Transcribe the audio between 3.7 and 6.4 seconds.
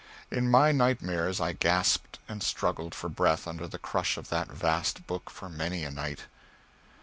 crush of that vast book for many a night.